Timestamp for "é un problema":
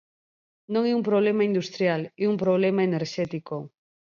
0.91-1.43, 2.23-2.81